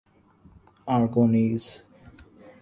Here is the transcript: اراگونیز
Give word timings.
اراگونیز 0.87 1.81